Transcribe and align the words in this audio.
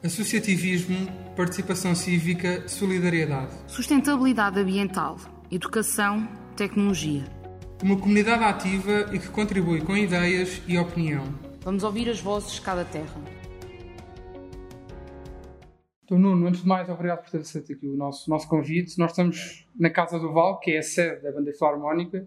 Associativismo, 0.00 1.08
participação 1.34 1.92
cívica, 1.92 2.68
solidariedade. 2.68 3.52
Sustentabilidade 3.66 4.60
ambiental, 4.60 5.16
educação, 5.50 6.24
tecnologia. 6.56 7.24
Uma 7.82 7.98
comunidade 7.98 8.44
ativa 8.44 9.12
e 9.12 9.18
que 9.18 9.28
contribui 9.28 9.80
com 9.80 9.96
ideias 9.96 10.62
e 10.68 10.78
opinião. 10.78 11.24
Vamos 11.62 11.82
ouvir 11.82 12.08
as 12.08 12.20
vozes 12.20 12.52
de 12.52 12.60
cada 12.60 12.84
terra. 12.84 13.20
Então, 16.04 16.16
Nuno, 16.16 16.46
antes 16.46 16.62
de 16.62 16.68
mais, 16.68 16.88
obrigado 16.88 17.24
por 17.24 17.30
ter 17.32 17.38
aceito 17.38 17.72
aqui 17.72 17.88
o 17.88 17.96
nosso, 17.96 18.30
nosso 18.30 18.48
convite. 18.48 18.96
Nós 19.00 19.10
estamos 19.10 19.66
na 19.76 19.90
Casa 19.90 20.16
do 20.16 20.32
Val, 20.32 20.60
que 20.60 20.70
é 20.70 20.78
a 20.78 20.82
sede 20.82 21.24
da 21.24 21.32
Banda 21.32 21.52
Filarmónica. 21.52 22.24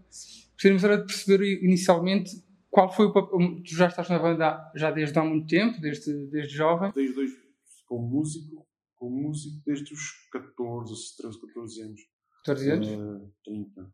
Gostaríamos 0.54 0.84
era 0.84 0.98
de 0.98 1.06
perceber 1.06 1.64
inicialmente 1.64 2.32
qual 2.70 2.92
foi 2.94 3.06
o 3.06 3.14
papel. 3.14 3.40
Tu 3.64 3.76
já 3.76 3.88
estás 3.88 4.10
na 4.10 4.20
banda 4.20 4.72
já 4.76 4.92
desde 4.92 5.18
há 5.18 5.24
muito 5.24 5.48
tempo, 5.48 5.80
desde, 5.80 6.28
desde 6.28 6.54
jovem. 6.54 6.92
Desde 6.94 7.16
dois, 7.16 7.41
como 7.92 8.08
músico, 8.08 8.66
como 8.96 9.22
músico 9.22 9.62
desde 9.66 9.94
os 9.94 10.30
14, 10.32 10.94
13, 11.18 11.42
14 11.42 11.82
anos. 11.82 12.02
14 12.46 12.72
anos? 12.72 12.88
Uh, 12.88 13.34
30. 13.44 13.94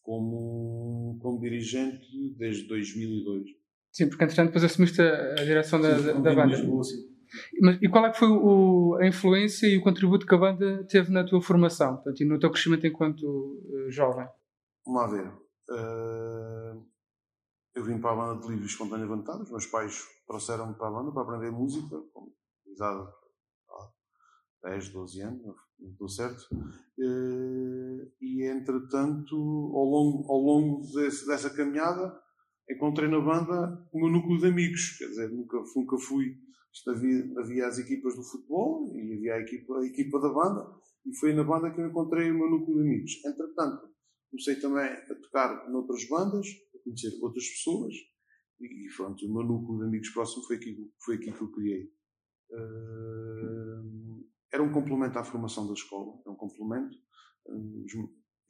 Como, 0.00 1.18
como 1.20 1.40
dirigente 1.40 2.06
desde 2.38 2.68
2002. 2.68 3.50
Sim, 3.90 4.08
porque 4.08 4.22
entretanto 4.22 4.46
depois 4.46 4.62
assumiste 4.62 5.02
a, 5.02 5.32
a 5.32 5.44
direção 5.44 5.80
da, 5.80 5.98
sim, 5.98 6.04
da, 6.04 6.12
da 6.12 6.34
banda. 6.36 6.54
Lisboa, 6.54 6.84
sim. 6.84 7.10
Mas, 7.60 7.82
e 7.82 7.88
qual 7.88 8.06
é 8.06 8.12
que 8.12 8.18
foi 8.18 8.28
o, 8.28 8.96
a 9.00 9.06
influência 9.08 9.66
e 9.66 9.76
o 9.76 9.82
contributo 9.82 10.24
que 10.24 10.34
a 10.34 10.38
banda 10.38 10.84
teve 10.84 11.10
na 11.10 11.24
tua 11.24 11.42
formação 11.42 11.94
portanto, 11.96 12.20
e 12.20 12.24
no 12.24 12.38
teu 12.38 12.50
crescimento 12.50 12.86
enquanto 12.86 13.24
uh, 13.24 13.90
jovem? 13.90 14.28
Vamos 14.86 15.00
lá 15.00 15.06
ver. 15.08 15.26
Uh, 15.68 16.86
eu 17.74 17.84
vim 17.84 18.00
para 18.00 18.12
a 18.12 18.16
banda 18.16 18.40
de 18.40 18.52
livre 18.52 18.66
espontânea 18.66 19.06
vontade. 19.06 19.42
Os 19.42 19.50
meus 19.50 19.66
pais 19.66 20.00
trouxeram-me 20.28 20.74
para 20.74 20.86
a 20.86 20.92
banda 20.92 21.10
para 21.10 21.22
aprender 21.22 21.50
música, 21.50 22.00
como 22.12 22.32
idade 22.72 23.08
há 24.62 24.70
10, 24.70 24.88
12 24.90 25.20
anos, 25.22 25.56
não 25.78 25.90
estou 25.90 26.08
certo. 26.08 26.42
E, 28.20 28.44
entretanto, 28.44 29.34
ao 29.34 29.84
longo, 29.84 30.30
ao 30.30 30.38
longo 30.38 30.86
desse, 30.92 31.26
dessa 31.26 31.50
caminhada, 31.50 32.18
encontrei 32.68 33.08
na 33.08 33.20
banda 33.20 33.88
o 33.92 33.98
meu 33.98 34.10
núcleo 34.10 34.38
de 34.38 34.46
amigos. 34.46 34.96
Quer 34.98 35.08
dizer, 35.08 35.30
nunca, 35.30 35.58
nunca 35.74 35.98
fui. 35.98 36.36
Havia, 36.86 37.32
havia 37.40 37.66
as 37.66 37.78
equipas 37.78 38.14
do 38.14 38.22
futebol 38.22 38.94
e 38.94 39.14
havia 39.14 39.34
a 39.34 39.40
equipa, 39.40 39.78
a 39.78 39.86
equipa 39.86 40.20
da 40.20 40.28
banda, 40.28 40.64
e 41.04 41.16
foi 41.16 41.32
na 41.34 41.42
banda 41.42 41.72
que 41.72 41.80
eu 41.80 41.88
encontrei 41.88 42.30
o 42.30 42.38
meu 42.38 42.48
núcleo 42.48 42.76
de 42.76 42.82
amigos. 42.82 43.24
Entretanto, 43.24 43.88
comecei 44.30 44.54
também 44.60 44.84
a 44.84 45.14
tocar 45.16 45.68
noutras 45.68 46.06
bandas, 46.08 46.46
a 46.46 46.78
conhecer 46.84 47.18
outras 47.20 47.44
pessoas, 47.48 47.92
e 48.60 48.86
pronto, 48.96 49.26
o 49.26 49.32
meu 49.32 49.42
núcleo 49.42 49.78
de 49.80 49.86
amigos 49.86 50.10
próximo 50.10 50.44
foi 50.44 50.56
aqui, 50.56 50.92
foi 51.04 51.16
aqui 51.16 51.32
que 51.32 51.42
eu 51.42 51.50
criei. 51.50 51.90
Uh, 52.50 54.26
era 54.52 54.62
um 54.62 54.72
complemento 54.72 55.18
à 55.18 55.24
formação 55.24 55.66
da 55.66 55.72
escola, 55.72 56.12
era 56.24 56.32
um 56.32 56.36
complemento. 56.36 56.96
Uh, 57.46 57.84
os, 57.84 57.94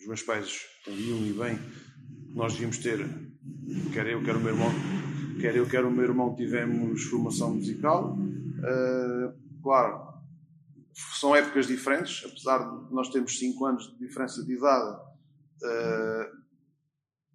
os, 0.00 0.06
meus 0.06 0.22
pais 0.22 0.66
entendiam 0.80 1.18
e 1.18 1.32
bem 1.32 1.58
nós 2.34 2.54
devíamos 2.54 2.78
ter, 2.78 2.98
quer 3.92 4.06
eu, 4.06 4.22
quer 4.22 4.36
o 4.36 4.40
meu 4.40 4.52
irmão, 4.54 4.70
quer 5.40 5.54
eu, 5.56 5.68
quer 5.68 5.84
o 5.84 5.90
meu 5.90 6.04
irmão, 6.04 6.34
tivemos 6.34 7.02
formação 7.04 7.54
musical. 7.54 8.16
Uh, 8.16 9.62
claro, 9.62 10.14
são 11.18 11.36
épocas 11.36 11.66
diferentes, 11.66 12.24
apesar 12.24 12.58
de 12.58 12.94
nós 12.94 13.10
termos 13.10 13.38
5 13.38 13.66
anos 13.66 13.92
de 13.92 13.98
diferença 13.98 14.42
de 14.44 14.56
idade. 14.56 15.02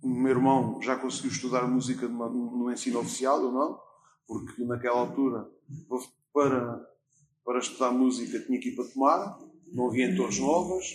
o 0.01 0.09
meu 0.09 0.31
irmão 0.31 0.81
já 0.81 0.95
conseguiu 0.95 1.31
estudar 1.31 1.67
música 1.67 2.07
no 2.07 2.71
ensino 2.71 2.99
oficial, 2.99 3.41
eu 3.43 3.51
não, 3.51 3.79
porque 4.27 4.63
naquela 4.63 4.99
altura 4.99 5.47
para, 6.35 6.85
para 7.45 7.59
estudar 7.59 7.91
música 7.91 8.41
tinha 8.41 8.59
que 8.59 8.69
ir 8.69 8.75
para 8.75 8.83
Tomar, 8.83 9.39
não 9.71 9.87
havia 9.87 10.11
entornos 10.11 10.37
novas, 10.37 10.85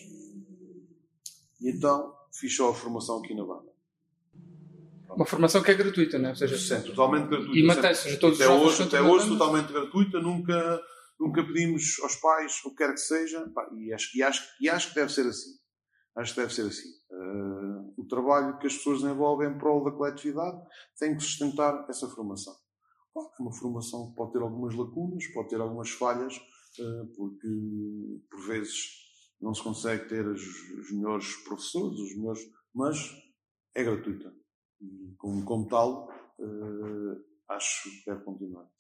e 1.59 1.71
então 1.71 2.15
fiz 2.31 2.55
só 2.55 2.69
a 2.69 2.75
formação 2.75 3.21
aqui 3.21 3.35
na 3.35 3.45
banda. 3.45 3.71
Uma 5.09 5.25
formação 5.25 5.63
que 5.63 5.71
é 5.71 5.75
gratuita, 5.75 6.19
não 6.19 6.27
é? 6.27 6.31
Ou 6.33 6.37
seja, 6.37 6.59
Sim, 6.59 6.87
totalmente 6.87 7.27
gratuita. 7.27 7.59
E 7.59 7.67
mantém-se, 7.67 8.19
todos 8.19 8.41
até 8.41 8.53
hoje, 8.53 8.83
até 8.83 9.01
hoje 9.01 9.29
totalmente 9.29 9.73
gratuita, 9.73 10.21
nunca, 10.21 10.81
nunca 11.19 11.43
pedimos 11.43 11.99
aos 12.03 12.17
pais 12.17 12.61
o 12.67 12.71
que 12.71 12.77
quer 12.77 12.93
que 12.93 13.01
seja, 13.01 13.51
e, 13.77 13.93
acho, 13.95 14.17
e, 14.17 14.23
acho, 14.23 14.49
e 14.61 14.69
acho 14.69 14.89
que 14.91 14.95
deve 14.95 15.11
ser 15.11 15.27
assim. 15.27 15.59
Acho 16.17 16.35
que 16.35 16.41
deve 16.41 16.55
ser 16.55 16.67
assim. 16.67 16.89
Uh, 17.11 17.95
o 17.97 18.07
trabalho 18.07 18.59
que 18.59 18.67
as 18.67 18.77
pessoas 18.77 19.01
desenvolvem 19.01 19.49
em 19.49 19.59
prol 19.59 19.83
da 19.83 19.91
coletividade 19.91 20.61
tem 20.99 21.17
que 21.17 21.23
sustentar 21.23 21.87
essa 21.89 22.07
formação. 22.09 22.55
É 23.17 23.43
uma 23.43 23.53
formação 23.53 24.13
pode 24.15 24.33
ter 24.33 24.43
algumas 24.43 24.75
lacunas, 24.75 25.27
pode 25.29 25.49
ter 25.49 25.61
algumas 25.61 25.91
falhas, 25.91 26.35
eh, 26.79 27.05
porque 27.17 27.49
por 28.31 28.47
vezes 28.47 29.01
não 29.41 29.55
se 29.55 29.63
consegue 29.63 30.09
ter 30.09 30.27
os, 30.27 30.93
melhores 30.93 31.35
professores, 31.45 31.99
os 31.99 32.17
melhores, 32.17 32.41
mas 32.75 32.99
é 33.75 33.83
gratuita. 33.83 34.33
Como, 35.17 35.45
como 35.45 35.69
tal, 35.69 36.09
eh, 36.39 37.25
acho 37.49 37.91
que 37.91 38.11
deve 38.11 38.25
continuar. 38.25 38.71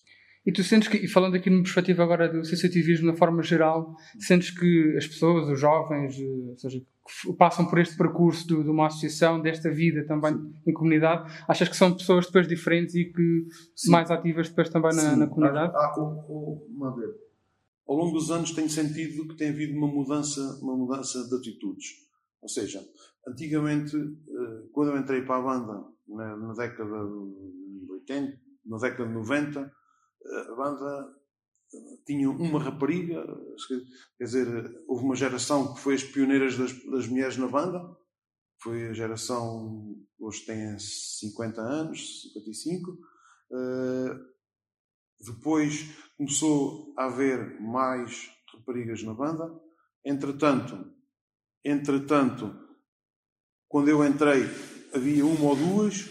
E 0.44 0.50
tu 0.50 0.64
sentes 0.64 0.88
que, 0.88 0.96
e 0.96 1.06
falando 1.06 1.34
aqui 1.34 1.50
numa 1.50 1.62
perspectiva 1.62 2.02
agora 2.02 2.26
do 2.26 2.40
associativismo 2.40 3.06
na 3.06 3.14
forma 3.14 3.42
geral, 3.42 3.94
sentes 4.18 4.50
que 4.50 4.94
as 4.96 5.06
pessoas, 5.06 5.48
os 5.48 5.60
jovens, 5.60 6.18
eh, 6.18 6.50
ou 6.50 6.56
seja, 6.56 6.80
que 6.80 7.32
passam 7.34 7.66
por 7.66 7.78
este 7.78 7.96
percurso 7.96 8.46
de, 8.46 8.62
de, 8.62 8.70
uma 8.70 8.86
associação, 8.86 9.40
desta 9.40 9.70
vida 9.70 10.06
também 10.06 10.34
em 10.66 10.72
comunidade, 10.72 11.30
achas 11.46 11.68
que 11.68 11.76
são 11.76 11.92
pessoas 11.92 12.26
depois 12.26 12.48
diferentes 12.48 12.94
e 12.94 13.04
que 13.04 13.46
Sim. 13.76 13.90
mais 13.90 14.10
ativas 14.10 14.48
depois 14.48 14.70
também 14.70 14.94
na, 14.94 15.14
na 15.14 15.26
comunidade? 15.26 15.74
Ah, 15.76 15.94
ah, 15.94 16.90
ver. 16.96 17.14
Ao 17.86 17.96
longo 17.96 18.12
dos 18.12 18.30
anos 18.30 18.52
tenho 18.52 18.70
sentido 18.70 19.28
que 19.28 19.36
tem 19.36 19.50
havido 19.50 19.76
uma 19.76 19.88
mudança, 19.88 20.40
uma 20.62 20.74
mudança 20.74 21.28
de 21.28 21.34
atitudes. 21.34 22.08
Ou 22.40 22.48
seja, 22.48 22.80
antigamente, 23.28 23.94
eh, 23.94 24.62
quando 24.72 24.92
eu 24.92 24.98
entrei 24.98 25.20
para 25.22 25.36
a 25.36 25.42
banda, 25.42 25.84
na, 26.08 26.36
na 26.36 26.52
década 26.54 27.04
de 27.04 27.90
80, 27.90 28.38
na 28.64 28.78
década 28.78 29.06
de 29.06 29.14
90, 29.14 29.72
a 30.24 30.54
banda 30.54 31.20
tinha 32.04 32.28
uma 32.30 32.60
rapariga, 32.60 33.24
quer 34.18 34.24
dizer, 34.24 34.82
houve 34.88 35.04
uma 35.04 35.14
geração 35.14 35.74
que 35.74 35.80
foi 35.80 35.94
as 35.94 36.02
pioneiras 36.02 36.56
das, 36.56 36.72
das 36.84 37.06
mulheres 37.06 37.36
na 37.36 37.46
banda, 37.46 37.96
foi 38.62 38.88
a 38.88 38.92
geração, 38.92 39.96
hoje 40.18 40.44
tem 40.44 40.78
50 40.78 41.60
anos, 41.60 42.22
55. 42.34 42.90
Uh, 42.90 44.30
depois 45.20 45.86
começou 46.16 46.92
a 46.98 47.06
haver 47.06 47.60
mais 47.60 48.30
raparigas 48.52 49.02
na 49.02 49.14
banda. 49.14 49.50
Entretanto, 50.04 50.92
entretanto, 51.64 52.54
quando 53.68 53.88
eu 53.88 54.04
entrei, 54.04 54.42
havia 54.94 55.24
uma 55.24 55.50
ou 55.50 55.56
duas, 55.56 56.08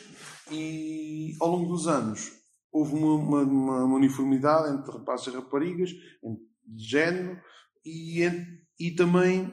e 0.52 1.36
ao 1.40 1.50
longo 1.50 1.72
dos 1.72 1.88
anos 1.88 2.39
houve 2.72 2.96
uma, 2.96 3.42
uma, 3.42 3.84
uma, 3.84 3.96
uniformidade 3.96 4.74
entre 4.74 4.92
rapazes 4.92 5.28
e 5.28 5.32
raparigas, 5.32 5.90
de 5.90 6.84
género, 6.84 7.40
e, 7.86 8.22
e 8.80 8.92
também 8.92 9.52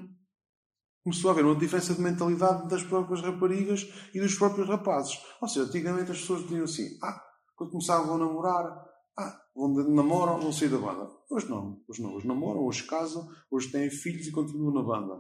começou 1.03 1.31
a 1.31 1.33
haver 1.33 1.45
uma 1.45 1.55
diferença 1.55 1.95
de 1.95 2.01
mentalidade 2.01 2.69
das 2.69 2.83
próprias 2.83 3.23
raparigas 3.23 3.89
e 4.13 4.21
dos 4.21 4.35
próprios 4.35 4.69
rapazes. 4.69 5.19
Ou 5.41 5.49
seja, 5.49 5.67
antigamente 5.67 6.11
as 6.11 6.21
pessoas 6.21 6.43
diziam 6.43 6.65
assim: 6.65 6.99
ah, 7.03 7.23
quando 7.55 7.71
começavam 7.71 8.17
a 8.17 8.19
namorar, 8.19 8.87
ah, 9.17 9.41
vão 9.55 9.73
namoram, 9.73 10.41
vão 10.41 10.53
sair 10.53 10.69
da 10.69 10.79
banda. 10.79 11.11
Hoje 11.31 11.49
não, 11.49 11.81
hoje 11.89 12.03
não, 12.03 12.15
hoje 12.15 12.27
namoram, 12.27 12.65
hoje 12.65 12.85
casam, 12.85 13.29
hoje 13.51 13.71
têm 13.71 13.89
filhos 13.91 14.27
e 14.27 14.33
continuam 14.33 14.75
na 14.75 14.83
banda. 14.83 15.15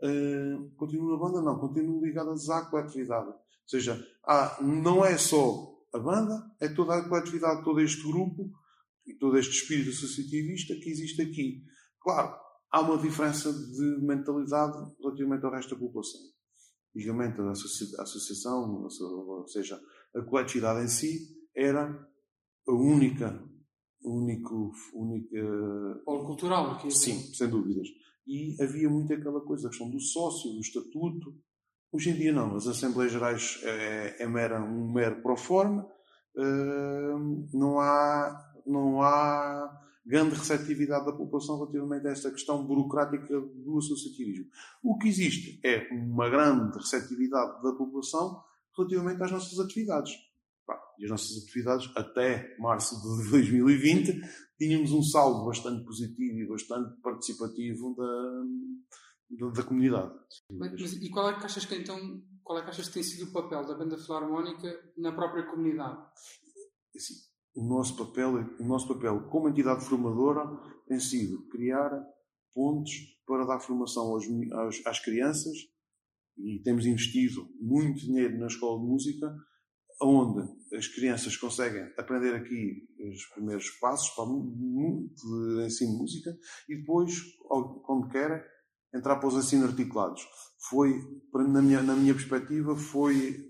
Uh, 0.00 0.70
continuam 0.76 1.12
na 1.12 1.18
banda? 1.18 1.42
Não, 1.42 1.58
continuam 1.58 2.00
ligadas 2.00 2.48
à 2.50 2.66
coletividade. 2.66 3.28
Ou 3.28 3.34
seja, 3.66 4.04
ah, 4.26 4.58
não 4.60 5.04
é 5.04 5.16
só 5.16 5.77
a 5.94 5.98
banda 5.98 6.50
é 6.60 6.68
toda 6.68 6.94
a 6.94 7.08
coletividade, 7.08 7.64
todo 7.64 7.80
este 7.80 8.02
grupo 8.02 8.50
e 9.06 9.14
todo 9.14 9.38
este 9.38 9.52
espírito 9.52 9.90
associativista 9.90 10.74
que 10.74 10.90
existe 10.90 11.22
aqui. 11.22 11.62
Claro, 12.00 12.36
há 12.70 12.80
uma 12.80 12.98
diferença 12.98 13.52
de 13.52 13.98
mentalidade 14.06 14.76
relativamente 15.00 15.44
ao 15.44 15.52
resto 15.52 15.74
da 15.74 15.80
população. 15.80 16.20
Antigamente, 16.94 17.40
a 17.40 17.50
associação, 18.02 18.82
ou 18.82 19.48
seja, 19.48 19.80
a 20.14 20.22
coletividade 20.22 20.84
em 20.84 20.88
si, 20.88 21.28
era 21.54 22.08
a 22.66 22.72
única, 22.72 23.42
único, 24.02 24.72
única. 24.94 26.02
Polo 26.04 26.26
cultural 26.26 26.72
aqui. 26.72 26.90
Sim, 26.90 27.18
sem 27.34 27.48
dúvidas. 27.48 27.88
E 28.26 28.56
havia 28.62 28.90
muito 28.90 29.12
aquela 29.12 29.40
coisa, 29.40 29.68
a 29.68 29.70
questão 29.70 29.90
do 29.90 30.00
sócio, 30.00 30.52
do 30.52 30.60
estatuto, 30.60 31.34
Hoje 31.90 32.10
em 32.10 32.14
dia 32.14 32.32
não, 32.32 32.54
as 32.54 32.66
Assembleias 32.66 33.12
Gerais 33.12 33.60
é, 33.62 34.22
é 34.22 34.26
mera, 34.26 34.60
um 34.60 34.92
mero 34.92 35.22
pro 35.22 35.36
forma, 35.38 35.88
uh, 36.36 37.48
não, 37.54 37.80
há, 37.80 38.52
não 38.66 39.02
há 39.02 39.74
grande 40.04 40.34
receptividade 40.34 41.06
da 41.06 41.12
população 41.12 41.56
relativamente 41.56 42.06
a 42.06 42.10
esta 42.10 42.30
questão 42.30 42.62
burocrática 42.66 43.40
do 43.40 43.78
associativismo. 43.78 44.46
O 44.82 44.98
que 44.98 45.08
existe 45.08 45.60
é 45.64 45.88
uma 45.90 46.28
grande 46.28 46.76
receptividade 46.76 47.62
da 47.62 47.72
população 47.72 48.42
relativamente 48.76 49.22
às 49.22 49.30
nossas 49.30 49.58
atividades. 49.58 50.12
e 50.98 51.04
as 51.04 51.10
nossas 51.10 51.42
atividades, 51.42 51.90
até 51.96 52.54
março 52.58 52.96
de 53.00 53.30
2020, 53.32 54.20
tínhamos 54.58 54.92
um 54.92 55.02
saldo 55.02 55.46
bastante 55.46 55.82
positivo 55.86 56.38
e 56.38 56.48
bastante 56.48 57.00
participativo 57.00 57.94
da, 57.96 58.42
da, 59.30 59.50
da 59.50 59.62
comunidade. 59.62 60.12
Mas, 60.52 60.92
e 60.94 61.10
qual 61.10 61.30
é 61.30 61.38
que 61.38 61.44
achas 61.44 61.64
que 61.64 61.74
então, 61.74 61.98
qual 62.42 62.58
é 62.58 62.62
que 62.62 62.70
achas 62.70 62.88
que 62.88 62.94
tem 62.94 63.02
sido 63.02 63.28
o 63.28 63.32
papel 63.32 63.66
da 63.66 63.76
banda 63.76 63.98
filarmónica 63.98 64.68
na 64.96 65.12
própria 65.12 65.46
comunidade? 65.46 65.98
Assim, 66.96 67.14
o 67.54 67.64
nosso 67.68 67.96
papel, 67.96 68.56
o 68.58 68.64
nosso 68.64 68.88
papel 68.88 69.28
como 69.28 69.48
entidade 69.48 69.84
formadora 69.84 70.44
tem 70.86 71.00
sido 71.00 71.46
criar 71.48 71.90
pontos 72.54 72.92
para 73.26 73.44
dar 73.44 73.60
formação 73.60 74.04
aos, 74.04 74.24
às, 74.52 74.86
às 74.86 75.00
crianças 75.00 75.56
e 76.36 76.60
temos 76.62 76.86
investido 76.86 77.48
muito 77.60 78.00
dinheiro 78.00 78.38
na 78.38 78.46
escola 78.46 78.80
de 78.80 78.86
música 78.86 79.34
onde 80.00 80.48
as 80.76 80.86
crianças 80.86 81.36
conseguem 81.36 81.82
aprender 81.96 82.34
aqui 82.34 82.86
os 83.10 83.24
primeiros 83.34 83.68
passos 83.80 84.10
para 84.10 84.26
de 84.26 85.66
ensino 85.66 85.92
de 85.92 85.98
música 85.98 86.30
e 86.68 86.76
depois, 86.76 87.12
quando 87.82 88.08
querem, 88.08 88.40
entrar 88.94 89.16
para 89.16 89.28
os 89.28 89.34
ensinos 89.34 89.70
articulados. 89.70 90.26
Foi, 90.68 91.00
na 91.34 91.62
minha, 91.62 91.82
na 91.82 91.94
minha 91.94 92.14
perspectiva, 92.14 92.76
foi 92.76 93.48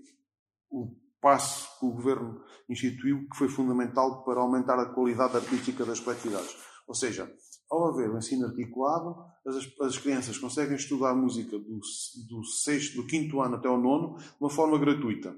o 0.69 0.95
passo 1.21 1.67
que 1.79 1.85
o 1.85 1.91
Governo 1.91 2.41
instituiu 2.69 3.27
que 3.29 3.37
foi 3.37 3.49
fundamental 3.49 4.23
para 4.23 4.39
aumentar 4.39 4.79
a 4.79 4.93
qualidade 4.93 5.35
artística 5.35 5.85
das 5.85 5.99
coletividades. 5.99 6.55
Ou 6.87 6.95
seja, 6.95 7.31
ao 7.69 7.89
haver 7.89 8.09
o 8.09 8.17
ensino 8.17 8.47
articulado, 8.47 9.15
as, 9.45 9.55
as 9.81 9.97
crianças 9.97 10.37
conseguem 10.37 10.75
estudar 10.75 11.13
música 11.13 11.57
do, 11.57 11.79
do, 12.27 12.43
sexto, 12.43 12.95
do 12.95 13.05
quinto 13.05 13.41
ano 13.41 13.55
até 13.55 13.67
ao 13.67 13.79
nono 13.79 14.17
de 14.17 14.35
uma 14.39 14.49
forma 14.49 14.77
gratuita. 14.77 15.35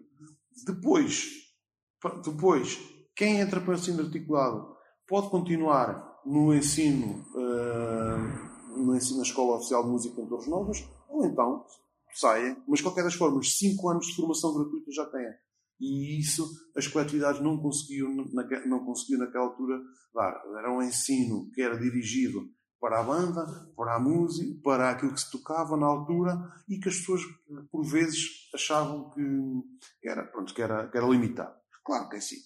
Depois, 0.66 1.30
depois 2.24 2.80
quem 3.16 3.40
entra 3.40 3.60
para 3.60 3.72
o 3.72 3.76
ensino 3.76 4.02
articulado 4.02 4.76
pode 5.08 5.30
continuar 5.30 6.22
no 6.26 6.54
ensino, 6.54 7.26
uh, 7.36 8.20
ensino 8.30 8.51
na 8.78 9.24
Escola 9.24 9.58
Oficial 9.58 9.84
de 9.84 9.90
Música 9.90 10.22
em 10.22 10.28
Torres 10.28 10.48
Novas, 10.48 10.88
ou 11.10 11.26
então 11.26 11.66
saem, 12.14 12.58
mas 12.68 12.80
de 12.80 12.84
qualquer 12.84 13.04
das 13.04 13.16
formas, 13.16 13.58
5 13.58 13.90
anos 13.90 14.08
de 14.08 14.16
formação 14.16 14.54
gratuita 14.54 14.92
já 14.92 15.06
têm. 15.06 15.34
E 15.80 16.20
isso 16.20 16.48
as 16.76 16.88
coletividades 16.88 17.42
não 17.42 17.58
conseguiam, 17.58 18.10
não 18.66 18.86
conseguiam 18.86 19.20
naquela 19.20 19.46
altura 19.46 19.82
dar. 20.14 20.44
Era 20.58 20.72
um 20.72 20.82
ensino 20.82 21.50
que 21.54 21.62
era 21.62 21.80
dirigido 21.80 22.48
para 22.80 23.00
a 23.00 23.04
banda, 23.04 23.46
para 23.76 23.96
a 23.96 24.00
música, 24.00 24.60
para 24.64 24.90
aquilo 24.90 25.14
que 25.14 25.22
se 25.22 25.32
tocava 25.32 25.78
na 25.78 25.86
altura 25.86 26.38
e 26.68 26.80
que 26.80 26.90
as 26.90 26.98
pessoas, 26.98 27.22
por 27.72 27.84
vezes, 27.84 28.50
achavam 28.54 29.10
que 29.12 30.08
era, 30.08 30.24
pronto, 30.24 30.54
que 30.54 30.62
era, 30.62 30.88
que 30.88 30.98
era 30.98 31.08
limitado. 31.08 31.56
Claro 31.84 32.10
que 32.10 32.16
é 32.16 32.20
assim. 32.20 32.38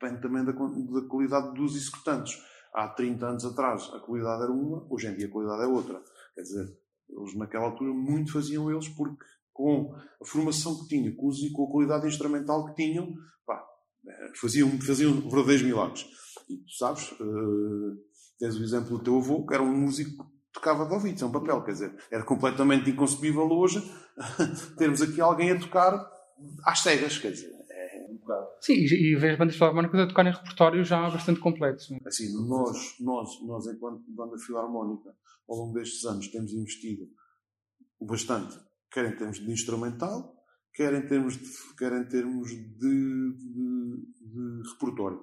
Depende 0.00 0.20
também 0.20 0.44
da, 0.44 0.52
da 0.52 1.08
qualidade 1.08 1.54
dos 1.54 1.76
executantes. 1.76 2.36
Há 2.74 2.88
30 2.88 3.26
anos 3.26 3.44
atrás 3.44 3.90
a 3.94 4.00
qualidade 4.00 4.42
era 4.42 4.52
uma, 4.52 4.84
hoje 4.90 5.06
em 5.06 5.16
dia 5.16 5.26
a 5.26 5.30
qualidade 5.30 5.62
é 5.62 5.66
outra. 5.66 6.02
Quer 6.34 6.42
dizer, 6.42 6.78
eles 7.08 7.34
naquela 7.36 7.66
altura 7.66 7.92
muito 7.92 8.32
faziam 8.32 8.70
eles 8.70 8.88
porque 8.88 9.24
com 9.52 9.94
a 10.20 10.26
formação 10.26 10.76
que 10.80 10.88
tinham, 10.88 11.14
com, 11.14 11.28
a 11.28 11.70
qualidade 11.70 12.08
instrumental 12.08 12.66
que 12.66 12.74
tinham, 12.74 13.14
pá, 13.46 13.64
faziam, 14.40 14.68
faziam 14.80 15.12
verdadeiros 15.20 15.62
milagres. 15.62 16.04
E 16.50 16.56
tu 16.56 16.72
sabes, 16.72 17.12
uh, 17.12 17.96
Tens 18.38 18.56
o 18.56 18.62
exemplo 18.62 18.98
do 18.98 19.04
teu 19.04 19.16
avô, 19.16 19.46
que 19.46 19.54
era 19.54 19.62
um 19.62 19.74
músico 19.74 20.24
que 20.24 20.30
tocava 20.52 20.86
de 20.86 20.92
ouvidos, 20.92 21.22
é 21.22 21.26
um 21.26 21.32
papel, 21.32 21.62
quer 21.62 21.72
dizer, 21.72 21.96
era 22.10 22.24
completamente 22.24 22.90
inconcebível 22.90 23.48
hoje 23.50 23.82
termos 24.76 25.00
aqui 25.02 25.20
alguém 25.20 25.52
a 25.52 25.58
tocar 25.58 26.04
às 26.64 26.80
cegas, 26.80 27.18
quer 27.18 27.30
dizer. 27.30 27.52
Sim, 28.64 28.72
e, 28.72 29.14
vês 29.14 29.36
bandas 29.36 29.56
filarmónicas 29.56 30.00
a 30.00 30.06
tocar 30.06 30.24
em 30.24 30.32
repertórios 30.32 30.88
já 30.88 31.10
bastante 31.10 31.38
complexos. 31.38 31.92
É? 31.92 32.08
Assim, 32.08 32.32
nós, 32.48 32.96
nós, 32.98 33.28
nós, 33.42 33.66
enquanto 33.66 34.02
banda 34.08 34.38
filarmónica, 34.38 35.14
ao 35.46 35.58
longo 35.58 35.74
destes 35.74 36.02
anos, 36.06 36.28
temos 36.28 36.50
investido 36.54 37.06
bastante, 38.00 38.58
quer 38.90 39.12
em 39.12 39.16
termos 39.18 39.38
de 39.38 39.52
instrumental, 39.52 40.34
quer 40.72 40.94
em 40.94 41.06
termos 41.06 41.36
de, 41.36 41.46
quer 41.76 41.92
em 41.92 42.08
termos 42.08 42.48
de, 42.48 42.56
de, 42.56 43.36
de 44.32 44.70
repertório. 44.72 45.20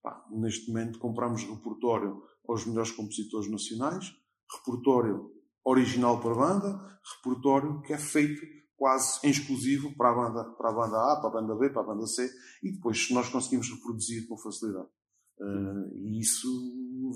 Pá, 0.00 0.24
neste 0.30 0.68
momento 0.68 1.00
compramos 1.00 1.42
repertório 1.42 2.22
aos 2.48 2.64
melhores 2.64 2.92
compositores 2.92 3.50
nacionais, 3.50 4.14
repertório 4.64 5.32
original 5.64 6.20
para 6.20 6.34
banda, 6.34 7.00
repertório 7.16 7.82
que 7.82 7.92
é 7.92 7.98
feito 7.98 8.40
quase 8.76 9.26
exclusivo 9.28 9.94
para 9.96 10.10
a 10.10 10.14
banda, 10.14 10.44
para 10.56 10.70
a 10.70 10.72
banda 10.72 10.96
A, 10.96 11.20
para 11.20 11.28
a 11.28 11.42
banda 11.42 11.54
B, 11.56 11.70
para 11.70 11.82
a 11.82 11.86
banda 11.86 12.06
C, 12.06 12.28
e 12.62 12.72
depois 12.72 13.10
nós 13.10 13.28
conseguimos 13.28 13.68
reproduzir 13.70 14.26
com 14.26 14.36
facilidade. 14.36 14.88
Uh, 15.38 15.96
e 15.96 16.20
isso 16.20 16.48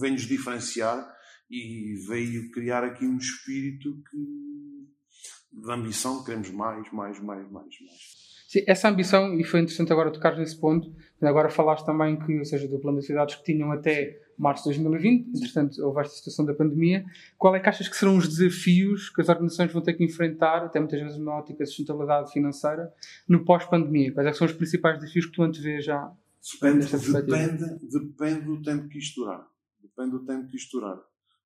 vem-nos 0.00 0.22
diferenciar 0.22 1.16
e 1.50 1.94
veio 2.06 2.50
criar 2.50 2.84
aqui 2.84 3.06
um 3.06 3.16
espírito 3.16 4.02
que, 4.10 5.60
de 5.60 5.72
ambição, 5.72 6.24
queremos 6.24 6.50
mais, 6.50 6.90
mais, 6.92 7.18
mais, 7.20 7.50
mais, 7.50 7.74
mais. 7.80 8.17
Sim, 8.48 8.62
essa 8.66 8.88
ambição, 8.88 9.38
e 9.38 9.44
foi 9.44 9.60
interessante 9.60 9.92
agora 9.92 10.10
tocar 10.10 10.34
nesse 10.38 10.56
ponto, 10.56 10.90
agora 11.20 11.50
falaste 11.50 11.84
também 11.84 12.18
que, 12.18 12.38
ou 12.38 12.44
seja, 12.46 12.66
do 12.66 12.78
plano 12.78 12.96
das 12.96 13.04
cidades 13.04 13.34
que 13.34 13.44
tinham 13.44 13.70
até 13.70 14.18
março 14.38 14.62
de 14.62 14.82
2020, 14.82 15.36
entretanto 15.36 15.84
houve 15.84 16.00
esta 16.00 16.14
situação 16.14 16.46
da 16.46 16.54
pandemia, 16.54 17.04
qual 17.36 17.54
é 17.54 17.60
que 17.60 17.68
achas 17.68 17.86
que 17.88 17.94
serão 17.94 18.16
os 18.16 18.26
desafios 18.26 19.10
que 19.10 19.20
as 19.20 19.28
organizações 19.28 19.70
vão 19.70 19.82
ter 19.82 19.92
que 19.92 20.02
enfrentar, 20.02 20.64
até 20.64 20.80
muitas 20.80 20.98
vezes 20.98 21.18
numa 21.18 21.34
ótica 21.34 21.62
de 21.62 21.68
sustentabilidade 21.68 22.32
financeira, 22.32 22.90
no 23.28 23.44
pós-pandemia? 23.44 24.14
Quais 24.14 24.26
é 24.26 24.32
são 24.32 24.46
os 24.46 24.54
principais 24.54 24.98
desafios 24.98 25.26
que 25.26 25.32
tu 25.32 25.42
antevês 25.42 25.84
já? 25.84 26.10
Depende, 26.40 26.86
depende, 26.86 27.78
depende 27.86 28.40
do 28.46 28.62
tempo 28.62 28.88
que 28.88 28.98
isto 28.98 29.20
durar. 29.20 29.46
Depende 29.82 30.12
do 30.12 30.24
tempo 30.24 30.48
que 30.48 30.56
isto 30.56 30.80
durar. 30.80 30.98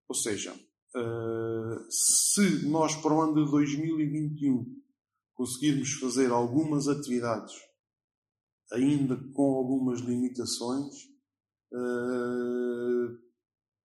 Ou 0.07 0.15
seja, 0.15 0.53
uh, 0.53 1.85
se 1.91 2.65
nós 2.69 2.95
para 2.95 3.13
o 3.13 3.21
ano 3.21 3.45
de 3.45 3.51
2021 3.51 4.82
conseguirmos 5.35 5.93
fazer 5.95 6.31
algumas 6.31 6.89
atividades 6.89 7.53
ainda 8.73 9.17
com 9.35 9.55
algumas 9.55 10.01
limitações, 10.01 10.95
uh, 11.73 13.19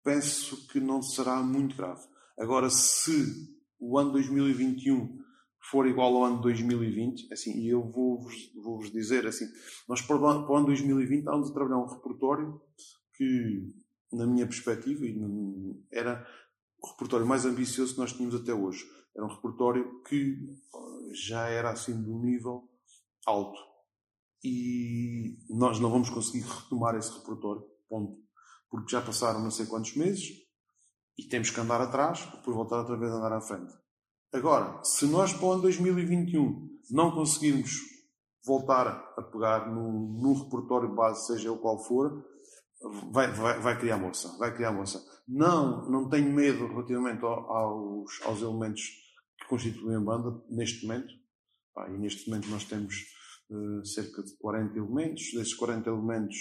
penso 0.03 0.67
que 0.67 0.79
não 0.79 1.01
será 1.01 1.41
muito 1.41 1.75
grave. 1.75 2.01
Agora, 2.37 2.69
se 2.69 3.57
o 3.79 3.97
ano 3.97 4.11
2021 4.13 5.23
for 5.71 5.87
igual 5.87 6.15
ao 6.15 6.25
ano 6.25 6.41
2020, 6.41 7.33
assim, 7.33 7.59
e 7.59 7.69
eu 7.69 7.81
vou-vos 7.91 8.35
vou 8.63 8.77
-vos 8.77 8.91
dizer 8.91 9.25
assim, 9.25 9.45
nós 9.89 10.01
para 10.01 10.15
o, 10.15 10.27
ano, 10.27 10.45
para 10.45 10.53
o 10.53 10.57
ano 10.57 10.67
2020 10.67 11.19
estamos 11.19 11.49
a 11.49 11.53
trabalhar 11.53 11.79
um 11.79 11.87
repertório 11.87 12.61
que, 13.15 13.73
na 14.13 14.27
minha 14.27 14.45
perspectiva, 14.45 15.03
era 15.91 16.25
repertório 16.91 17.25
mais 17.25 17.45
ambicioso 17.45 17.93
que 17.93 17.99
nós 17.99 18.13
tínhamos 18.13 18.35
até 18.35 18.53
hoje. 18.53 18.85
Era 19.15 19.25
um 19.25 19.33
repertório 19.33 20.01
que 20.03 20.37
já 21.27 21.47
era 21.47 21.71
assim 21.71 22.01
de 22.01 22.09
um 22.09 22.21
nível 22.21 22.69
alto. 23.25 23.59
E 24.43 25.37
nós 25.49 25.79
não 25.79 25.89
vamos 25.89 26.09
conseguir 26.09 26.45
retomar 26.45 26.95
esse 26.95 27.11
repertório, 27.11 27.63
ponto. 27.89 28.17
Porque 28.69 28.91
já 28.91 29.01
passaram 29.01 29.41
não 29.41 29.51
sei 29.51 29.65
quantos 29.65 29.95
meses 29.95 30.45
e 31.17 31.23
temos 31.23 31.49
que 31.49 31.59
andar 31.59 31.81
atrás 31.81 32.25
depois 32.25 32.55
voltar 32.55 32.79
outra 32.79 32.97
vez 32.97 33.11
a 33.11 33.15
andar 33.15 33.33
à 33.33 33.41
frente. 33.41 33.73
Agora, 34.33 34.83
se 34.83 35.05
nós 35.05 35.33
para 35.33 35.45
o 35.45 35.51
ano 35.53 35.61
2021 35.61 36.69
não 36.91 37.11
conseguirmos 37.11 37.71
voltar 38.45 38.87
a 39.17 39.21
pegar 39.23 39.71
no, 39.71 40.21
no 40.21 40.43
repertório 40.43 40.93
base, 40.93 41.25
seja 41.25 41.51
o 41.51 41.57
qual 41.57 41.83
for, 41.83 42.23
vai, 43.11 43.31
vai, 43.31 43.59
vai 43.59 43.79
criar 43.79 43.97
moça. 43.97 44.37
Vai 44.37 44.53
criar 44.53 44.71
moça. 44.71 45.03
Não, 45.27 45.89
não 45.89 46.09
tenho 46.09 46.31
medo 46.31 46.67
relativamente 46.67 47.23
aos, 47.23 48.21
aos 48.23 48.41
elementos 48.41 48.83
que 49.39 49.47
constituem 49.47 49.97
a 49.97 50.01
banda 50.01 50.41
neste 50.49 50.85
momento. 50.85 51.13
E 51.89 51.97
neste 51.97 52.29
momento 52.29 52.49
nós 52.49 52.63
temos 52.65 52.95
uh, 53.49 53.85
cerca 53.85 54.23
de 54.23 54.35
40 54.37 54.77
elementos. 54.77 55.31
Desses 55.33 55.53
40 55.53 55.89
elementos, 55.89 56.37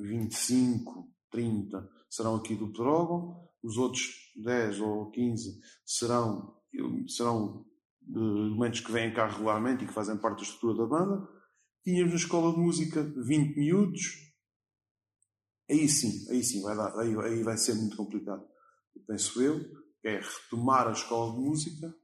25, 0.00 1.10
30 1.30 1.90
serão 2.10 2.36
aqui 2.36 2.54
do 2.54 2.68
Pedrógão. 2.68 3.48
Os 3.62 3.76
outros 3.76 4.32
10 4.36 4.80
ou 4.80 5.10
15 5.10 5.60
serão, 5.84 6.56
serão 7.08 7.64
uh, 8.08 8.46
elementos 8.46 8.80
que 8.80 8.92
vêm 8.92 9.12
cá 9.12 9.26
regularmente 9.26 9.84
e 9.84 9.86
que 9.86 9.94
fazem 9.94 10.16
parte 10.16 10.38
da 10.38 10.42
estrutura 10.42 10.76
da 10.76 10.86
banda. 10.86 11.28
Tínhamos 11.82 12.12
na 12.12 12.18
escola 12.18 12.52
de 12.52 12.58
música 12.60 13.02
20 13.02 13.56
miúdos. 13.56 14.31
Aí 15.70 15.88
sim, 15.88 16.30
aí 16.30 16.42
sim 16.42 16.60
vai 16.62 16.76
dar, 16.76 16.96
aí, 16.98 17.16
aí 17.16 17.42
vai 17.42 17.56
ser 17.56 17.74
muito 17.74 17.96
complicado. 17.96 18.46
Penso 19.06 19.42
eu, 19.42 19.60
é 20.04 20.20
retomar 20.20 20.88
a 20.88 20.92
escola 20.92 21.34
de 21.34 21.40
música, 21.40 21.94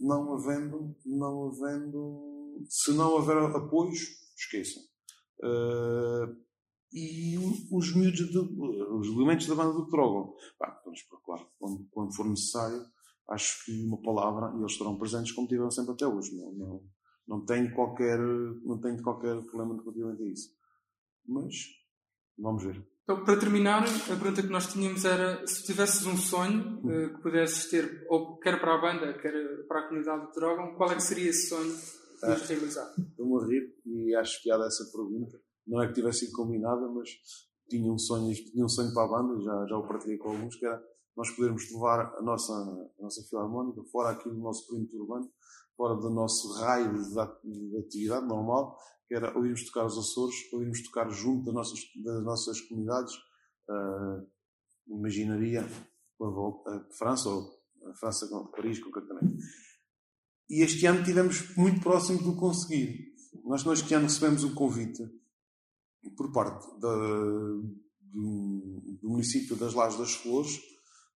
não 0.00 0.34
havendo, 0.34 0.96
não 1.04 1.48
havendo, 1.48 2.64
se 2.68 2.92
não 2.92 3.12
houver 3.12 3.36
apoios, 3.36 4.00
esqueçam. 4.36 4.82
Uh, 5.40 6.36
e 6.92 7.36
os 7.70 7.94
miúdos, 7.94 8.30
de, 8.30 8.38
os 8.38 9.08
elementos 9.08 9.46
da 9.46 9.54
banda 9.54 9.74
do 9.74 9.88
Trogon, 9.88 10.34
vamos 10.84 11.02
para 11.02 11.18
claro, 11.20 11.46
quando, 11.58 11.86
quando, 11.90 12.14
for 12.14 12.26
necessário, 12.26 12.84
acho 13.30 13.64
que 13.64 13.84
uma 13.84 14.00
palavra, 14.00 14.56
e 14.56 14.60
eles 14.60 14.72
estarão 14.72 14.98
presentes 14.98 15.32
como 15.32 15.48
tiveram 15.48 15.70
sempre 15.70 15.92
até 15.92 16.06
hoje. 16.06 16.34
Não, 16.34 16.52
não, 16.52 16.82
Não 17.26 17.44
tenho 17.44 17.74
qualquer, 17.74 18.18
não 18.18 18.80
tenho 18.80 19.02
qualquer 19.02 19.40
problema 19.44 19.80
relativamente 19.82 20.22
a 20.22 20.26
isso. 20.26 20.50
Mas, 21.26 21.54
vamos 22.38 22.64
ver. 22.64 22.86
Então, 23.02 23.24
para 23.24 23.38
terminar, 23.38 23.84
a 23.84 24.16
pergunta 24.16 24.42
que 24.42 24.48
nós 24.48 24.70
tínhamos 24.70 25.04
era 25.04 25.46
se 25.46 25.64
tivesses 25.64 26.04
um 26.04 26.16
sonho 26.16 26.78
uh, 26.80 27.14
que 27.14 27.22
pudesses 27.22 27.70
ter, 27.70 28.06
ou 28.10 28.38
quer 28.38 28.60
para 28.60 28.74
a 28.74 28.80
banda, 28.80 29.14
quer 29.14 29.32
para 29.66 29.80
a 29.80 29.88
comunidade 29.88 30.26
de 30.26 30.32
Drogon, 30.34 30.74
qual 30.76 30.90
é 30.90 30.94
que 30.94 31.02
seria 31.02 31.30
esse 31.30 31.48
sonho 31.48 31.74
que 32.20 32.26
ah, 32.26 32.34
realizar? 32.34 32.92
Estou-me 32.98 33.42
a 33.42 33.46
rir 33.46 33.74
e 33.86 34.14
acho 34.14 34.42
piada 34.42 34.66
essa 34.66 34.84
pergunta. 34.92 35.40
Não 35.66 35.82
é 35.82 35.86
que 35.86 35.94
tivesse 35.94 36.26
sido 36.26 36.32
combinada, 36.32 36.86
mas 36.88 37.08
tinha 37.70 37.90
um 37.90 37.98
sonho, 37.98 38.34
tinha 38.34 38.64
um 38.64 38.68
sonho 38.68 38.92
para 38.92 39.04
a 39.04 39.08
banda, 39.08 39.40
já, 39.40 39.66
já 39.66 39.76
o 39.78 39.88
partilhei 39.88 40.18
com 40.18 40.30
alguns, 40.30 40.56
que 40.56 40.66
era 40.66 40.82
nós 41.16 41.30
podermos 41.30 41.72
levar 41.72 42.14
a 42.16 42.22
nossa, 42.22 42.52
a 42.52 43.02
nossa 43.02 43.22
filarmónica 43.28 43.82
fora 43.90 44.10
aqui 44.10 44.28
do 44.28 44.36
nosso 44.36 44.68
perímetro 44.68 45.00
urbano, 45.00 45.28
fora 45.76 45.94
do 45.96 46.10
nosso 46.10 46.52
raio 46.60 46.92
de, 46.92 47.70
de 47.70 47.78
atividade 47.78 48.26
normal, 48.26 48.76
que 49.08 49.14
era 49.14 49.34
ouvirmos 49.34 49.64
tocar 49.64 49.86
os 49.86 49.96
Açores, 49.96 50.36
ouvirmos 50.52 50.82
tocar 50.82 51.08
junto 51.08 51.46
das 51.46 51.54
nossas, 51.54 51.80
das 52.04 52.22
nossas 52.22 52.60
comunidades, 52.60 53.14
uh, 53.68 54.26
imaginaria 54.86 55.62
a 55.62 56.96
França 56.96 57.30
ou 57.30 57.58
a 57.86 57.94
França, 57.94 58.28
Paris, 58.54 58.78
concretamente. 58.80 59.42
E 60.50 60.62
este 60.62 60.84
ano 60.86 61.02
tivemos 61.02 61.56
muito 61.56 61.80
próximo 61.80 62.22
do 62.22 62.36
conseguir. 62.36 63.14
Nós, 63.44 63.64
nós 63.64 63.80
este 63.80 63.94
ano 63.94 64.04
recebemos 64.04 64.44
um 64.44 64.54
convite 64.54 65.02
por 66.16 66.32
parte 66.32 66.66
da, 66.80 66.94
do, 66.94 67.78
do, 69.00 69.08
município 69.08 69.56
das 69.56 69.74
Lajes 69.74 69.98
das 69.98 70.14
Flores 70.14 70.58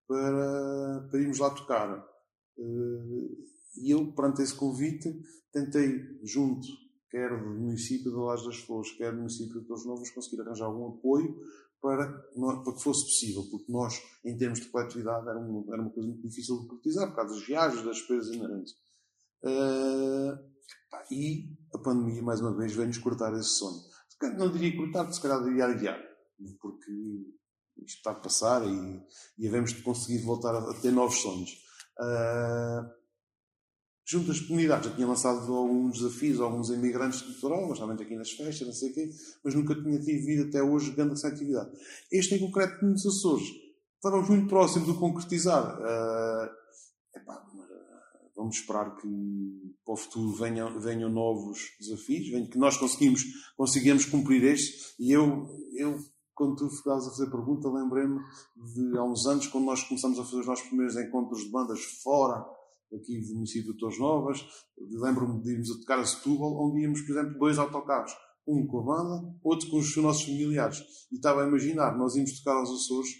para, 0.06 1.08
para 1.10 1.20
irmos 1.20 1.38
lá 1.38 1.50
tocar. 1.50 1.98
Uh, 2.56 3.52
e 3.76 3.90
eu, 3.90 4.12
perante 4.12 4.42
esse 4.42 4.54
convite, 4.54 5.10
tentei, 5.50 6.18
junto, 6.22 6.66
quer 7.12 7.28
do 7.28 7.50
município 7.60 8.10
de 8.10 8.16
Lajes 8.16 8.46
das 8.46 8.56
Flores, 8.56 8.90
quer 8.92 9.12
do 9.12 9.18
município 9.18 9.60
de 9.60 9.66
Torres 9.66 9.84
Novos, 9.84 10.10
conseguir 10.10 10.40
arranjar 10.40 10.64
algum 10.64 10.88
apoio 10.88 11.36
para, 11.82 12.10
para 12.10 12.74
que 12.74 12.82
fosse 12.82 13.04
possível, 13.04 13.44
porque 13.50 13.70
nós, 13.70 14.00
em 14.24 14.36
termos 14.36 14.60
de 14.60 14.68
coletividade, 14.70 15.28
era 15.28 15.38
uma, 15.38 15.72
era 15.74 15.82
uma 15.82 15.90
coisa 15.90 16.08
muito 16.08 16.26
difícil 16.26 16.62
de 16.62 16.68
concretizar, 16.68 17.08
por 17.08 17.16
causa 17.16 17.34
das 17.34 17.46
viagens, 17.46 17.84
das 17.84 17.96
despesas 17.96 18.34
inerentes. 18.34 18.72
Uh, 19.44 20.52
e 21.10 21.54
a 21.74 21.78
pandemia, 21.78 22.22
mais 22.22 22.40
uma 22.40 22.56
vez, 22.56 22.72
veio-nos 22.72 22.98
cortar 22.98 23.34
esse 23.34 23.58
sonho. 23.58 23.82
Não 24.38 24.50
diria 24.50 24.74
cortar, 24.76 25.12
se 25.12 25.20
calhar 25.20 25.42
diria 25.44 25.64
aliviar, 25.64 26.00
porque 26.60 26.92
isto 27.84 27.96
está 27.96 28.12
a 28.12 28.14
passar 28.14 28.62
e, 28.66 29.02
e 29.38 29.48
havemos 29.48 29.72
de 29.72 29.82
conseguir 29.82 30.24
voltar 30.24 30.54
a, 30.54 30.80
ter 30.80 30.92
novos 30.92 31.16
sonhos. 31.16 31.50
Uh, 31.98 33.01
junto 34.04 34.30
às 34.30 34.40
comunidades, 34.40 34.88
já 34.88 34.94
tinha 34.94 35.06
lançado 35.06 35.52
alguns 35.52 35.98
desafios 35.98 36.40
a 36.40 36.44
alguns 36.44 36.70
imigrantes 36.70 37.20
de 37.20 37.28
litoral, 37.28 37.68
mas 37.68 37.78
também 37.78 37.94
aqui 37.94 38.16
nas 38.16 38.30
festas, 38.30 38.66
não 38.66 38.74
sei 38.74 38.90
o 38.90 38.94
quê, 38.94 39.10
mas 39.44 39.54
nunca 39.54 39.74
tinha 39.74 40.00
tido 40.00 40.48
até 40.48 40.62
hoje 40.62 40.90
grande 40.90 41.12
essa 41.12 41.28
atividade. 41.28 41.70
Este 42.10 42.34
em 42.34 42.40
concreto 42.40 42.84
nos 42.84 43.06
Açores, 43.06 43.46
estávamos 43.96 44.28
muito 44.28 44.48
próximos 44.48 44.88
de 44.88 44.98
concretizar. 44.98 45.78
Uh, 45.78 47.18
epá, 47.18 47.46
vamos 48.36 48.56
esperar 48.56 48.96
que 48.96 49.08
para 49.84 49.94
o 49.94 49.96
futuro 49.96 50.32
venham, 50.32 50.80
venham 50.80 51.10
novos 51.10 51.60
desafios, 51.80 52.48
que 52.50 52.58
nós 52.58 52.76
conseguimos, 52.76 53.22
conseguimos 53.56 54.04
cumprir 54.04 54.42
este, 54.44 54.94
e 54.98 55.12
eu, 55.12 55.46
eu 55.76 55.98
quando 56.34 56.56
tu 56.56 56.66
estavas 56.66 57.06
a 57.06 57.10
fazer 57.10 57.30
pergunta, 57.30 57.68
lembrei-me 57.68 58.18
de 58.56 58.98
há 58.98 59.04
uns 59.04 59.26
anos, 59.26 59.46
quando 59.46 59.66
nós 59.66 59.84
começamos 59.84 60.18
a 60.18 60.24
fazer 60.24 60.40
os 60.40 60.46
nossos 60.46 60.66
primeiros 60.66 60.96
encontros 60.96 61.42
de 61.44 61.50
bandas 61.50 61.80
fora 62.02 62.44
aqui 62.94 63.20
do 63.20 63.34
município 63.34 63.72
de 63.72 63.78
Torres 63.78 63.98
Novas. 63.98 64.44
Lembro-me 64.78 65.42
de 65.42 65.52
irmos 65.52 65.70
a 65.70 65.78
tocar 65.80 65.98
a 65.98 66.04
Setúbal, 66.04 66.56
onde 66.64 66.82
íamos, 66.82 67.02
por 67.02 67.10
exemplo, 67.10 67.38
dois 67.38 67.58
autocarros. 67.58 68.12
Um 68.46 68.66
com 68.66 68.80
a 68.80 68.82
banda, 68.82 69.34
outro 69.42 69.70
com 69.70 69.78
os 69.78 69.96
nossos 69.96 70.24
familiares. 70.24 70.82
E 71.12 71.16
estava 71.16 71.44
a 71.44 71.46
imaginar, 71.46 71.96
nós 71.96 72.16
íamos 72.16 72.38
tocar 72.38 72.56
aos 72.58 72.70
Açores 72.70 73.10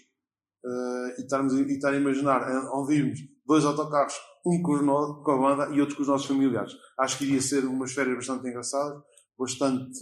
uh, 0.65 1.21
e, 1.21 1.73
estar 1.73 1.93
a 1.93 1.97
imaginar 1.97 2.41
eh, 2.41 2.69
onde 2.73 2.97
íamos 2.97 3.19
dois 3.45 3.63
autocarros, 3.63 4.15
um 4.45 4.61
com, 4.61 5.23
com 5.23 5.31
a 5.31 5.37
banda 5.37 5.75
e 5.75 5.79
outro 5.79 5.95
com 5.95 6.01
os 6.01 6.07
nossos 6.07 6.27
familiares. 6.27 6.73
Acho 6.99 7.17
que 7.17 7.25
iria 7.25 7.41
ser 7.41 7.63
umas 7.65 7.93
férias 7.93 8.15
bastante 8.17 8.49
engraçadas, 8.49 9.01
bastante 9.37 9.99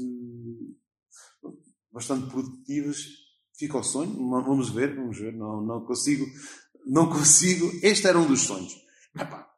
bastante 1.91 2.29
produtivas. 2.29 2.97
Fica 3.57 3.77
ao 3.77 3.83
sonho, 3.83 4.11
vamos 4.43 4.69
ver, 4.69 4.95
vamos 4.95 5.19
ver. 5.19 5.33
Não, 5.33 5.61
não 5.61 5.85
consigo, 5.85 6.25
não 6.85 7.09
consigo. 7.09 7.69
Este 7.83 8.07
era 8.07 8.17
um 8.17 8.25
dos 8.25 8.41
sonhos. 8.41 8.73
Epá, 9.15 9.50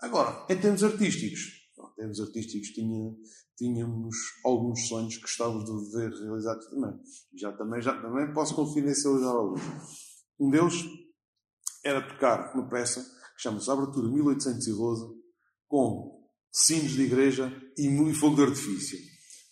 Agora, 0.00 0.46
em 0.48 0.58
termos 0.58 0.82
artísticos, 0.82 1.40
em 1.78 1.94
termos 1.96 2.20
artísticos 2.20 2.68
tinha, 2.70 3.14
tínhamos 3.56 4.16
alguns 4.44 4.88
sonhos 4.88 5.16
que 5.16 5.22
gostávamos 5.22 5.64
de 5.64 5.96
ver 5.96 6.10
realizados 6.10 6.66
também. 6.68 6.98
Já 7.34 7.52
também, 7.52 7.82
já 7.82 8.00
também 8.00 8.32
posso 8.32 8.54
confidencializar 8.54 9.30
alguns. 9.30 9.60
Um 10.38 10.50
deles 10.50 10.74
era 11.84 12.06
tocar 12.06 12.54
uma 12.54 12.68
peça 12.68 13.02
que 13.02 13.42
chama-se 13.42 13.70
Abertura 13.70 14.08
1812 14.08 15.20
com 15.68 16.18
sinos 16.50 16.92
de 16.92 17.02
igreja 17.02 17.52
e 17.76 18.14
fogo 18.14 18.36
de 18.36 18.42
artifício. 18.42 18.98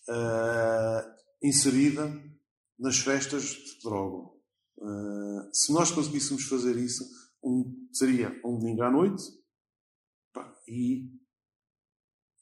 Uh, 0.09 1.19
inserida 1.43 2.11
nas 2.79 2.99
festas 2.99 3.45
de 3.45 3.83
droga. 3.83 4.31
Uh, 4.79 5.49
se 5.53 5.73
nós 5.73 5.91
conseguíssemos 5.91 6.45
fazer 6.45 6.77
isso, 6.79 7.05
um, 7.45 7.89
seria 7.93 8.31
um 8.45 8.59
domingo 8.59 8.83
à 8.83 8.91
noite 8.91 9.23
e 10.67 11.07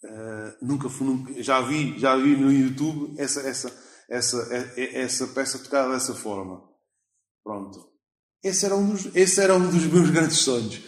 uh, 0.05 0.67
nunca 0.67 0.89
fui, 0.89 1.07
nunca, 1.07 1.43
já 1.43 1.61
vi, 1.61 1.99
já 1.99 2.17
vi 2.17 2.37
no 2.37 2.53
YouTube 2.53 3.15
essa, 3.19 3.41
essa, 3.41 3.69
essa, 4.09 4.37
essa 4.77 5.27
peça 5.29 5.59
tocada 5.59 5.93
dessa 5.93 6.15
forma. 6.15 6.63
Pronto. 7.43 7.93
Esse 8.43 8.67
era 8.67 8.77
um 8.77 8.91
dos, 8.91 9.15
esse 9.15 9.41
era 9.41 9.55
um 9.55 9.71
dos 9.71 9.85
meus 9.93 10.11
grandes 10.11 10.39
sonhos. 10.39 10.83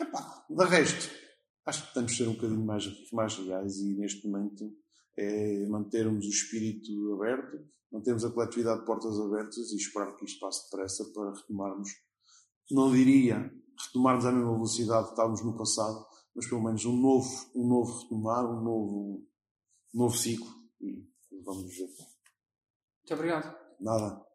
Epá, 0.00 0.44
de 0.48 0.64
resto, 0.64 1.10
acho 1.66 1.86
que 1.86 1.94
temos 1.94 2.12
de 2.12 2.18
ser 2.18 2.28
um 2.28 2.34
bocadinho 2.34 2.64
mais, 2.64 2.84
mais 3.12 3.38
legais 3.38 3.76
e 3.78 3.96
neste 3.96 4.26
momento 4.26 4.64
é 5.16 5.66
mantermos 5.68 6.24
o 6.24 6.28
espírito 6.28 7.14
aberto, 7.14 7.58
mantermos 7.92 8.24
a 8.24 8.30
coletividade 8.30 8.80
de 8.80 8.86
portas 8.86 9.18
abertas 9.18 9.70
e 9.72 9.76
esperar 9.76 10.16
que 10.16 10.24
isto 10.24 10.40
passe 10.40 10.64
depressa 10.64 11.04
para 11.12 11.34
retomarmos, 11.34 11.88
não 12.70 12.90
diria 12.90 13.52
retomarmos 13.86 14.24
à 14.24 14.32
mesma 14.32 14.52
velocidade 14.52 15.04
que 15.04 15.10
estávamos 15.10 15.44
no 15.44 15.56
passado, 15.56 16.06
mas 16.34 16.48
pelo 16.48 16.62
menos 16.62 16.84
um 16.84 16.96
novo, 16.96 17.28
um 17.54 17.66
novo 17.68 18.02
retomar, 18.02 18.44
um 18.44 18.60
novo, 18.62 19.26
um 19.94 19.98
novo 19.98 20.16
ciclo 20.16 20.48
e 20.80 21.06
vamos 21.44 21.76
ver. 21.76 21.86
Muito 21.86 23.14
obrigado. 23.14 23.56
Nada. 23.80 24.31